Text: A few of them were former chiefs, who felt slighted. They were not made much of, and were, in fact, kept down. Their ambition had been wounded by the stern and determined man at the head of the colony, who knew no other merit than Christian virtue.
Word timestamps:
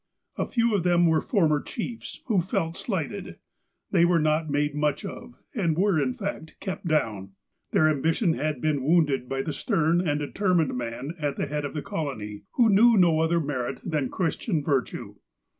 A 0.35 0.47
few 0.47 0.73
of 0.73 0.81
them 0.81 1.05
were 1.05 1.21
former 1.21 1.61
chiefs, 1.61 2.21
who 2.25 2.41
felt 2.41 2.75
slighted. 2.75 3.37
They 3.91 4.03
were 4.03 4.17
not 4.17 4.49
made 4.49 4.73
much 4.73 5.05
of, 5.05 5.35
and 5.53 5.77
were, 5.77 6.01
in 6.01 6.15
fact, 6.15 6.59
kept 6.59 6.87
down. 6.87 7.33
Their 7.69 7.87
ambition 7.87 8.33
had 8.33 8.61
been 8.61 8.83
wounded 8.83 9.29
by 9.29 9.43
the 9.43 9.53
stern 9.53 10.01
and 10.07 10.19
determined 10.19 10.75
man 10.75 11.13
at 11.19 11.35
the 11.35 11.45
head 11.45 11.65
of 11.65 11.75
the 11.75 11.83
colony, 11.83 12.45
who 12.53 12.73
knew 12.73 12.97
no 12.97 13.19
other 13.19 13.39
merit 13.39 13.79
than 13.85 14.09
Christian 14.09 14.63
virtue. 14.63 15.17